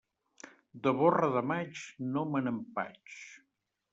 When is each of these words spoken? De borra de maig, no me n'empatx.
De 0.87 0.93
borra 1.01 1.27
de 1.35 1.43
maig, 1.51 1.83
no 2.15 2.25
me 2.31 2.43
n'empatx. 2.47 3.21